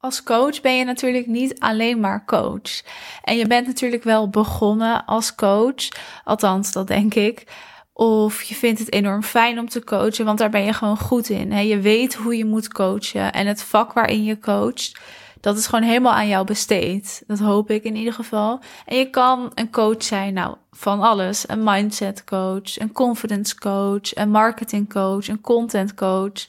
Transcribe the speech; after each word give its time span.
Als 0.00 0.22
coach 0.22 0.60
ben 0.60 0.76
je 0.76 0.84
natuurlijk 0.84 1.26
niet 1.26 1.60
alleen 1.60 2.00
maar 2.00 2.24
coach. 2.24 2.82
En 3.22 3.36
je 3.36 3.46
bent 3.46 3.66
natuurlijk 3.66 4.04
wel 4.04 4.28
begonnen 4.28 5.04
als 5.04 5.34
coach, 5.34 5.88
althans 6.24 6.72
dat 6.72 6.86
denk 6.86 7.14
ik. 7.14 7.44
Of 7.92 8.42
je 8.42 8.54
vindt 8.54 8.78
het 8.78 8.92
enorm 8.92 9.22
fijn 9.22 9.58
om 9.58 9.68
te 9.68 9.84
coachen, 9.84 10.24
want 10.24 10.38
daar 10.38 10.50
ben 10.50 10.64
je 10.64 10.72
gewoon 10.72 10.98
goed 10.98 11.28
in. 11.28 11.66
Je 11.66 11.80
weet 11.80 12.14
hoe 12.14 12.36
je 12.36 12.44
moet 12.44 12.72
coachen 12.72 13.32
en 13.32 13.46
het 13.46 13.62
vak 13.62 13.92
waarin 13.92 14.24
je 14.24 14.38
coacht, 14.38 15.00
dat 15.40 15.58
is 15.58 15.66
gewoon 15.66 15.84
helemaal 15.84 16.12
aan 16.12 16.28
jou 16.28 16.44
besteed. 16.44 17.22
Dat 17.26 17.38
hoop 17.38 17.70
ik 17.70 17.84
in 17.84 17.96
ieder 17.96 18.12
geval. 18.12 18.60
En 18.86 18.96
je 18.96 19.10
kan 19.10 19.50
een 19.54 19.70
coach 19.70 20.02
zijn, 20.02 20.34
nou, 20.34 20.56
van 20.70 21.00
alles. 21.00 21.48
Een 21.48 21.62
mindset 21.64 22.24
coach, 22.24 22.78
een 22.78 22.92
confidence 22.92 23.58
coach, 23.58 24.14
een 24.14 24.30
marketing 24.30 24.92
coach, 24.92 25.28
een 25.28 25.40
content 25.40 25.94
coach, 25.94 26.46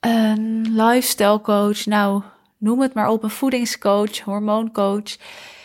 een 0.00 0.66
lifestyle 0.76 1.40
coach. 1.40 1.86
Nou, 1.86 2.22
noem 2.60 2.80
het 2.80 2.94
maar 2.94 3.08
op, 3.08 3.22
een 3.22 3.30
voedingscoach, 3.30 4.18
hormooncoach. 4.18 5.16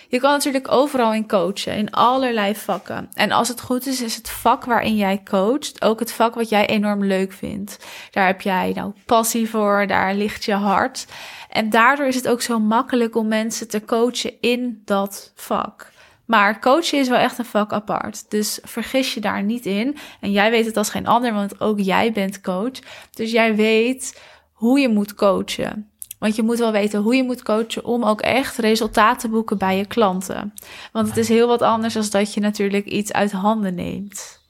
Je 0.08 0.20
kan 0.20 0.32
natuurlijk 0.32 0.72
overal 0.72 1.14
in 1.14 1.28
coachen, 1.28 1.76
in 1.76 1.92
allerlei 1.92 2.56
vakken. 2.56 3.10
En 3.14 3.32
als 3.32 3.48
het 3.48 3.62
goed 3.62 3.86
is, 3.86 4.02
is 4.02 4.16
het 4.16 4.30
vak 4.30 4.66
waarin 4.66 4.96
jij 4.96 5.22
coacht 5.24 5.82
ook 5.82 6.00
het 6.00 6.12
vak 6.12 6.36
wat 6.36 6.50
jij 6.50 6.66
enorm 6.66 7.04
leuk 7.04 7.32
vindt. 7.32 7.86
Daar 8.12 8.26
heb 8.26 8.42
jij 8.42 8.72
nou 8.76 8.94
passie 9.06 9.50
voor, 9.50 9.88
daar 9.88 10.16
ligt 10.16 10.46
je 10.46 10.54
hart. 10.54 11.06
En 11.50 11.70
daardoor 11.70 12.06
is 12.06 12.16
het 12.16 12.28
ook 12.28 12.42
zo 12.42 12.60
makkelijk 12.60 13.16
om 13.16 13.28
mensen 13.28 13.68
te 13.68 13.86
coachen 13.86 14.34
in 14.42 14.82
dat 14.86 15.32
vak. 15.36 15.94
Maar 16.26 16.60
coachen 16.60 17.00
is 17.00 17.10
wel 17.10 17.20
echt 17.20 17.38
een 17.38 17.46
vak 17.46 17.74
apart. 17.74 18.26
Dus 18.30 18.60
vergis 18.64 19.14
je 19.14 19.22
daar 19.22 19.44
niet 19.44 19.66
in. 19.66 19.98
En 20.22 20.32
jij 20.32 20.52
weet 20.52 20.66
het 20.66 20.78
als 20.78 20.90
geen 20.90 21.08
ander, 21.08 21.34
want 21.34 21.62
ook 21.62 21.80
jij 21.80 22.12
bent 22.12 22.42
coach. 22.42 22.80
Dus 23.12 23.32
jij 23.32 23.56
weet 23.56 24.22
hoe 24.52 24.80
je 24.80 24.90
moet 24.90 25.14
coachen. 25.14 25.90
Want 26.26 26.38
je 26.38 26.44
moet 26.44 26.60
wel 26.60 26.72
weten 26.72 27.02
hoe 27.02 27.16
je 27.16 27.24
moet 27.24 27.44
coachen 27.44 27.86
om 27.86 28.04
ook 28.04 28.22
echt 28.22 28.58
resultaten 28.58 29.20
te 29.20 29.30
boeken 29.30 29.58
bij 29.58 29.78
je 29.78 29.86
klanten. 29.86 30.54
Want 30.92 31.08
het 31.08 31.18
is 31.18 31.28
heel 31.28 31.48
wat 31.48 31.62
anders 31.62 31.94
dan 31.94 32.10
dat 32.10 32.34
je 32.34 32.40
natuurlijk 32.40 32.86
iets 32.86 33.14
uit 33.14 33.32
handen 33.32 33.76
neemt. 33.76 34.42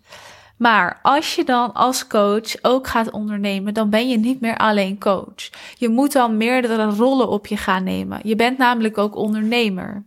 Maar 0.57 0.99
als 1.01 1.35
je 1.35 1.43
dan 1.43 1.73
als 1.73 2.07
coach 2.07 2.55
ook 2.61 2.87
gaat 2.87 3.11
ondernemen, 3.11 3.73
dan 3.73 3.89
ben 3.89 4.09
je 4.09 4.17
niet 4.17 4.41
meer 4.41 4.57
alleen 4.57 4.99
coach. 4.99 5.49
Je 5.77 5.89
moet 5.89 6.11
dan 6.11 6.37
meerdere 6.37 6.89
rollen 6.89 7.29
op 7.29 7.47
je 7.47 7.57
gaan 7.57 7.83
nemen. 7.83 8.19
Je 8.23 8.35
bent 8.35 8.57
namelijk 8.57 8.97
ook 8.97 9.15
ondernemer. 9.15 10.05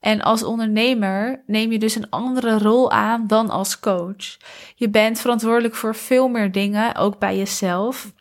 En 0.00 0.22
als 0.22 0.42
ondernemer 0.42 1.42
neem 1.46 1.72
je 1.72 1.78
dus 1.78 1.94
een 1.94 2.10
andere 2.10 2.58
rol 2.58 2.90
aan 2.90 3.26
dan 3.26 3.50
als 3.50 3.80
coach. 3.80 4.36
Je 4.74 4.90
bent 4.90 5.20
verantwoordelijk 5.20 5.74
voor 5.74 5.94
veel 5.94 6.28
meer 6.28 6.52
dingen, 6.52 6.94
ook 6.94 7.18
bij 7.18 7.36
jezelf. 7.36 8.14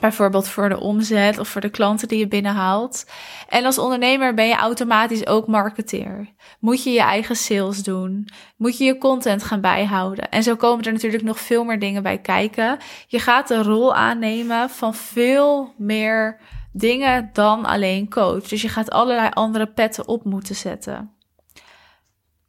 Bijvoorbeeld 0.00 0.48
voor 0.48 0.68
de 0.68 0.80
omzet 0.80 1.38
of 1.38 1.48
voor 1.48 1.60
de 1.60 1.68
klanten 1.68 2.08
die 2.08 2.18
je 2.18 2.28
binnenhaalt. 2.28 3.06
En 3.48 3.64
als 3.64 3.78
ondernemer 3.78 4.34
ben 4.34 4.46
je 4.46 4.54
automatisch 4.54 5.26
ook 5.26 5.46
marketeer. 5.46 6.32
Moet 6.60 6.82
je 6.82 6.90
je 6.90 7.00
eigen 7.00 7.36
sales 7.36 7.82
doen? 7.82 8.28
Moet 8.56 8.78
je 8.78 8.84
je 8.84 8.98
content 8.98 9.42
gaan 9.42 9.60
bijhouden? 9.60 10.30
En 10.30 10.42
zo 10.42 10.56
komen 10.56 10.84
er 10.84 10.92
natuurlijk 10.92 11.22
nog 11.22 11.40
veel 11.40 11.64
meer 11.64 11.78
dingen 11.78 12.02
bij 12.02 12.18
kijken. 12.18 12.78
Je 13.06 13.18
gaat 13.18 13.48
de 13.48 13.62
rol 13.62 13.94
aannemen 13.94 14.70
van 14.70 14.94
veel 14.94 15.74
meer 15.76 16.40
dingen 16.72 17.30
dan 17.32 17.64
alleen 17.64 18.10
coach. 18.10 18.48
Dus 18.48 18.62
je 18.62 18.68
gaat 18.68 18.90
allerlei 18.90 19.28
andere 19.28 19.66
petten 19.66 20.08
op 20.08 20.24
moeten 20.24 20.54
zetten. 20.54 21.12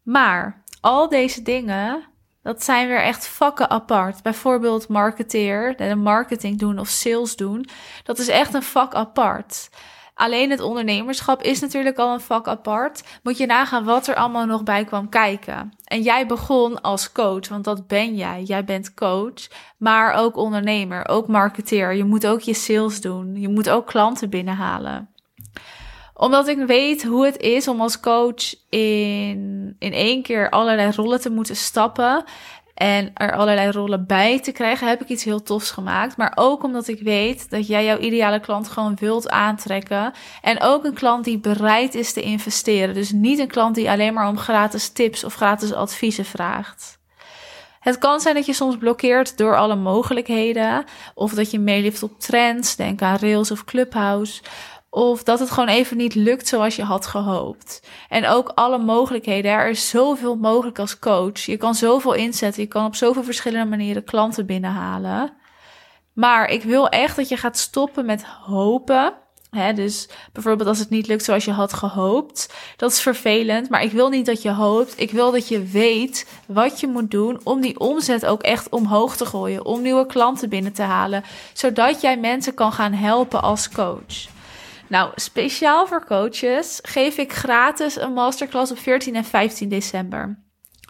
Maar 0.04 0.64
al 0.82 1.10
deze 1.10 1.42
dingen 1.42 2.04
dat 2.46 2.64
zijn 2.64 2.88
weer 2.88 3.02
echt 3.02 3.28
vakken 3.28 3.70
apart. 3.70 4.24
Bijvoorbeeld 4.24 4.88
marketeer, 4.88 5.76
de 5.76 5.96
marketing 5.96 6.60
doen 6.60 6.80
of 6.80 6.88
sales 6.88 7.36
doen. 7.36 7.68
Dat 8.04 8.20
is 8.20 8.28
echt 8.28 8.54
een 8.54 8.64
vak 8.64 8.94
apart. 8.94 9.70
Alleen 10.14 10.50
het 10.50 10.60
ondernemerschap 10.60 11.42
is 11.42 11.60
natuurlijk 11.60 11.98
al 11.98 12.14
een 12.14 12.22
vak 12.22 12.48
apart. 12.48 13.04
Moet 13.24 13.38
je 13.38 13.46
nagaan 13.46 13.84
wat 13.84 14.08
er 14.08 14.16
allemaal 14.16 14.46
nog 14.46 14.64
bij 14.64 14.84
kwam 14.84 15.10
kijken. 15.10 15.74
En 15.84 16.02
jij 16.02 16.28
begon 16.28 16.82
als 16.82 17.12
coach, 17.12 17.48
want 17.48 17.64
dat 17.64 17.88
ben 17.88 18.16
jij. 18.16 18.44
Jij 18.44 18.64
bent 18.64 18.94
coach, 18.94 19.48
maar 19.78 20.14
ook 20.14 20.36
ondernemer, 20.36 21.08
ook 21.08 21.28
marketeer. 21.28 21.94
Je 21.94 22.04
moet 22.04 22.28
ook 22.28 22.42
je 22.42 22.54
sales 22.54 23.02
doen. 23.02 23.36
Je 23.36 23.50
moet 23.50 23.70
ook 23.70 23.88
klanten 23.88 24.30
binnenhalen 24.30 25.15
omdat 26.18 26.48
ik 26.48 26.66
weet 26.66 27.04
hoe 27.04 27.26
het 27.26 27.38
is 27.38 27.68
om 27.68 27.82
als 27.82 28.00
coach 28.00 28.56
in, 28.70 29.76
in 29.80 29.94
één 29.94 30.22
keer 30.22 30.50
allerlei 30.50 30.92
rollen 30.96 31.22
te 31.22 31.30
moeten 31.30 31.56
stappen. 31.56 32.24
En 32.74 33.12
er 33.14 33.36
allerlei 33.36 33.72
rollen 33.72 34.06
bij 34.06 34.40
te 34.40 34.52
krijgen, 34.52 34.88
heb 34.88 35.02
ik 35.02 35.08
iets 35.08 35.24
heel 35.24 35.44
tofs 35.44 35.72
gemaakt. 35.72 36.18
Maar 36.18 36.32
ook 36.36 36.64
omdat 36.64 36.88
ik 36.88 37.02
weet 37.02 37.50
dat 37.50 37.68
jij 37.68 37.86
jouw 37.86 37.98
ideale 37.98 38.40
klant 38.40 38.68
gewoon 38.68 38.96
wilt 39.00 39.30
aantrekken. 39.30 40.14
En 40.42 40.62
ook 40.62 40.86
een 40.86 40.94
klant 40.94 41.26
die 41.26 41.40
bereid 41.40 41.96
is 41.96 42.14
te 42.14 42.22
investeren. 42.22 42.94
Dus 42.94 43.12
niet 43.12 43.40
een 43.40 43.48
klant 43.48 43.76
die 43.76 43.90
alleen 43.90 44.14
maar 44.14 44.28
om 44.28 44.38
gratis 44.38 44.90
tips 44.90 45.24
of 45.24 45.34
gratis 45.34 45.74
adviezen 45.74 46.26
vraagt. 46.26 47.00
Het 47.80 47.98
kan 47.98 48.20
zijn 48.20 48.36
dat 48.36 48.46
je 48.46 48.54
soms 48.54 48.78
blokkeert 48.78 49.38
door 49.38 49.58
alle 49.58 49.76
mogelijkheden. 49.76 50.86
Of 51.14 51.34
dat 51.34 51.52
je 51.52 51.60
meelift 51.60 52.04
op 52.04 52.20
trends. 52.20 52.76
Denk 52.76 53.02
aan 53.02 53.18
Rails 53.18 53.52
of 53.52 53.64
Clubhouse. 53.64 54.42
Of 54.96 55.24
dat 55.24 55.40
het 55.40 55.52
gewoon 55.52 55.70
even 55.70 55.98
niet 55.98 56.16
lukt 56.16 56.48
zoals 56.48 56.76
je 56.76 56.84
had 56.84 57.08
gehoopt. 57.08 57.88
En 58.10 58.28
ook 58.28 58.52
alle 58.56 58.78
mogelijkheden. 58.78 59.52
Er 59.52 59.70
is 59.70 59.90
zoveel 59.90 60.36
mogelijk 60.36 60.80
als 60.80 61.00
coach. 61.00 61.40
Je 61.40 61.58
kan 61.58 61.76
zoveel 61.76 62.14
inzetten. 62.14 62.62
Je 62.62 62.68
kan 62.68 62.86
op 62.86 62.96
zoveel 62.96 63.24
verschillende 63.24 63.70
manieren 63.70 64.04
klanten 64.04 64.46
binnenhalen. 64.46 65.34
Maar 66.14 66.50
ik 66.50 66.64
wil 66.64 66.90
echt 66.90 67.16
dat 67.16 67.30
je 67.30 67.38
gaat 67.38 67.58
stoppen 67.58 68.06
met 68.06 68.24
hopen. 68.24 69.14
Dus 69.76 70.10
bijvoorbeeld 70.34 70.70
als 70.70 70.80
het 70.80 70.90
niet 70.90 71.08
lukt 71.08 71.24
zoals 71.24 71.46
je 71.46 71.52
had 71.52 71.74
gehoopt. 71.74 72.54
Dat 72.78 72.92
is 72.92 73.02
vervelend. 73.02 73.70
Maar 73.70 73.84
ik 73.84 73.92
wil 73.92 74.10
niet 74.10 74.26
dat 74.26 74.42
je 74.42 74.52
hoopt. 74.52 74.94
Ik 75.00 75.12
wil 75.12 75.32
dat 75.32 75.48
je 75.48 75.64
weet 75.64 76.28
wat 76.48 76.80
je 76.80 76.88
moet 76.88 77.12
doen 77.12 77.40
om 77.44 77.62
die 77.62 77.80
omzet 77.80 78.26
ook 78.26 78.44
echt 78.44 78.70
omhoog 78.70 79.16
te 79.16 79.26
gooien. 79.26 79.66
Om 79.66 79.82
nieuwe 79.82 80.06
klanten 80.06 80.50
binnen 80.50 80.74
te 80.74 80.82
halen. 80.82 81.24
Zodat 81.54 82.02
jij 82.02 82.18
mensen 82.18 82.54
kan 82.54 82.72
gaan 82.72 82.94
helpen 82.94 83.42
als 83.42 83.70
coach. 83.70 84.34
Nou, 84.88 85.12
speciaal 85.16 85.88
voor 85.88 86.06
coaches 86.06 86.80
geef 86.82 87.18
ik 87.18 87.34
gratis 87.34 87.96
een 87.96 88.14
masterclass 88.14 88.72
op 88.72 88.78
14 88.78 89.16
en 89.16 89.24
15 89.24 89.70
december. 89.70 90.45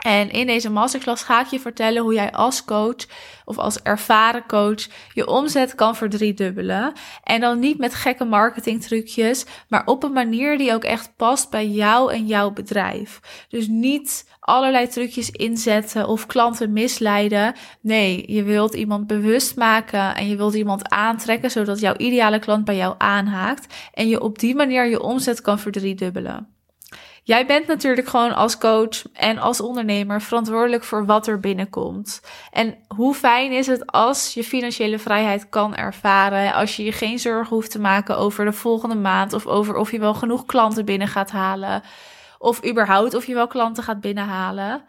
En 0.06 0.32
in 0.32 0.48
deze 0.48 0.70
masterclass 0.70 1.24
ga 1.24 1.42
ik 1.42 1.48
je 1.48 1.60
vertellen 1.60 2.02
hoe 2.02 2.14
jij 2.14 2.32
als 2.32 2.66
coach 2.66 3.06
of 3.46 3.58
als 3.58 3.82
ervaren 3.82 4.46
coach 4.48 4.88
je 5.14 5.28
omzet 5.28 5.76
kan 5.76 5.96
verdriedubbelen. 5.96 6.94
En 7.24 7.42
dan 7.42 7.60
niet 7.60 7.78
met 7.78 7.96
gekke 7.96 8.26
marketingtrucjes, 8.26 9.46
maar 9.68 9.86
op 9.86 10.04
een 10.04 10.12
manier 10.12 10.58
die 10.58 10.74
ook 10.74 10.84
echt 10.84 11.16
past 11.16 11.50
bij 11.50 11.68
jou 11.68 12.14
en 12.14 12.26
jouw 12.26 12.52
bedrijf. 12.52 13.20
Dus 13.50 13.68
niet 13.68 14.30
allerlei 14.40 14.88
trucjes 14.88 15.30
inzetten 15.30 16.08
of 16.08 16.26
klanten 16.26 16.74
misleiden. 16.74 17.54
Nee, 17.82 18.32
je 18.32 18.44
wilt 18.44 18.74
iemand 18.74 19.08
bewust 19.08 19.56
maken 19.56 20.16
en 20.16 20.28
je 20.28 20.36
wilt 20.36 20.54
iemand 20.54 20.90
aantrekken 20.90 21.52
zodat 21.52 21.80
jouw 21.80 21.96
ideale 21.98 22.40
klant 22.40 22.66
bij 22.66 22.76
jou 22.76 22.96
aanhaakt 22.98 23.74
en 23.94 24.08
je 24.08 24.22
op 24.22 24.40
die 24.40 24.56
manier 24.56 24.86
je 24.86 25.02
omzet 25.02 25.42
kan 25.42 25.60
verdriedubbelen. 25.60 26.55
Jij 27.26 27.46
bent 27.46 27.68
natuurlijk 27.68 28.08
gewoon 28.08 28.36
als 28.36 28.58
coach 28.58 29.12
en 29.14 29.38
als 29.38 29.62
ondernemer 29.62 30.22
verantwoordelijk 30.22 30.84
voor 30.84 31.06
wat 31.06 31.28
er 31.28 31.40
binnenkomt. 31.40 32.22
En 32.52 32.76
hoe 32.88 33.14
fijn 33.14 33.52
is 33.52 33.68
het 33.68 33.92
als 33.92 34.34
je 34.34 34.44
financiële 34.44 35.00
vrijheid 35.00 35.50
kan 35.50 35.76
ervaren, 35.76 36.54
als 36.54 36.76
je 36.76 36.84
je 36.84 36.92
geen 36.92 37.20
zorgen 37.20 37.56
hoeft 37.56 37.72
te 37.72 37.80
maken 37.80 38.18
over 38.18 38.46
de 38.46 38.54
volgende 38.54 38.96
maand 38.96 39.34
of 39.34 39.46
over 39.46 39.76
of 39.76 39.92
je 39.92 40.00
wel 40.00 40.14
genoeg 40.14 40.46
klanten 40.46 40.86
binnen 40.86 41.08
gaat 41.08 41.32
halen 41.32 41.84
of 42.40 42.66
überhaupt 42.66 43.14
of 43.14 43.26
je 43.26 43.34
wel 43.34 43.48
klanten 43.48 43.84
gaat 43.84 44.02
binnenhalen. 44.02 44.82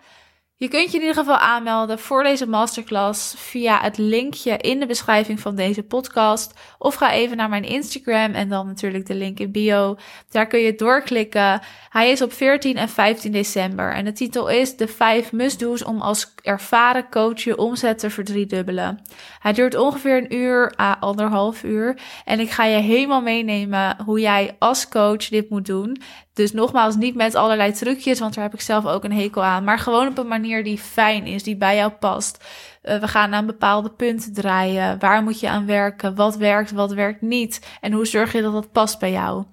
Je 0.59 0.69
kunt 0.69 0.91
je 0.91 0.97
in 0.97 1.00
ieder 1.00 1.17
geval 1.17 1.37
aanmelden 1.37 1.99
voor 1.99 2.22
deze 2.22 2.47
masterclass 2.47 3.34
via 3.37 3.81
het 3.81 3.99
linkje 3.99 4.56
in 4.56 4.81
de 4.81 4.87
beschrijving 4.87 5.41
van 5.41 5.56
deze 5.56 5.83
podcast. 5.83 6.59
Of 6.78 6.94
ga 6.94 7.12
even 7.12 7.37
naar 7.37 7.49
mijn 7.49 7.65
Instagram 7.65 8.33
en 8.33 8.49
dan 8.49 8.66
natuurlijk 8.66 9.06
de 9.06 9.15
link 9.15 9.39
in 9.39 9.53
bio. 9.53 9.97
Daar 10.31 10.47
kun 10.47 10.61
je 10.61 10.75
doorklikken. 10.75 11.60
Hij 11.89 12.10
is 12.10 12.22
op 12.22 12.33
14 12.33 12.77
en 12.77 12.89
15 12.89 13.33
december 13.33 13.92
en 13.92 14.04
de 14.04 14.13
titel 14.13 14.48
is 14.48 14.77
de 14.77 14.89
5 14.89 15.33
must-do's 15.33 15.84
om 15.84 16.01
als 16.01 16.34
ervaren 16.42 17.10
coach 17.10 17.41
je 17.41 17.57
omzet 17.57 17.98
te 17.98 18.10
verdriedubbelen. 18.10 19.03
Hij 19.39 19.53
duurt 19.53 19.75
ongeveer 19.75 20.16
een 20.16 20.34
uur 20.34 20.75
à 20.80 20.97
anderhalf 21.01 21.63
uur 21.63 21.98
en 22.25 22.41
ik 22.41 22.51
ga 22.51 22.65
je 22.65 22.80
helemaal 22.80 23.22
meenemen 23.22 23.97
hoe 24.04 24.21
jij 24.21 24.57
als 24.59 24.89
coach 24.89 25.28
dit 25.28 25.51
moet 25.51 25.66
doen. 25.66 26.03
Dus 26.36 26.53
nogmaals, 26.53 26.97
niet 26.97 27.15
met 27.15 27.34
allerlei 27.34 27.72
trucjes, 27.72 28.18
want 28.18 28.34
daar 28.34 28.44
heb 28.44 28.54
ik 28.54 28.60
zelf 28.60 28.86
ook 28.86 29.04
een 29.04 29.12
hekel 29.12 29.44
aan. 29.44 29.65
Maar 29.65 29.78
gewoon 29.78 30.06
op 30.06 30.18
een 30.18 30.27
manier 30.27 30.65
die 30.65 30.78
fijn 30.78 31.27
is, 31.27 31.42
die 31.42 31.56
bij 31.56 31.77
jou 31.77 31.92
past. 31.92 32.44
Uh, 32.83 32.98
we 32.98 33.09
gaan 33.09 33.34
aan 33.34 33.47
bepaalde 33.47 33.91
punten 33.91 34.33
draaien. 34.33 34.98
Waar 34.98 35.22
moet 35.22 35.41
je 35.41 35.48
aan 35.48 35.66
werken? 35.66 36.15
Wat 36.15 36.36
werkt, 36.36 36.71
wat 36.71 36.92
werkt 36.92 37.21
niet? 37.21 37.66
En 37.80 37.92
hoe 37.92 38.06
zorg 38.06 38.33
je 38.33 38.42
dat 38.42 38.53
dat 38.53 38.72
past 38.72 38.98
bij 38.98 39.10
jou? 39.10 39.44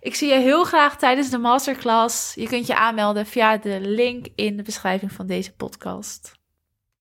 Ik 0.00 0.14
zie 0.14 0.28
je 0.28 0.38
heel 0.38 0.64
graag 0.64 0.96
tijdens 0.96 1.30
de 1.30 1.38
masterclass. 1.38 2.34
Je 2.34 2.48
kunt 2.48 2.66
je 2.66 2.76
aanmelden 2.76 3.26
via 3.26 3.56
de 3.56 3.78
link 3.80 4.26
in 4.34 4.56
de 4.56 4.62
beschrijving 4.62 5.12
van 5.12 5.26
deze 5.26 5.52
podcast. 5.52 6.37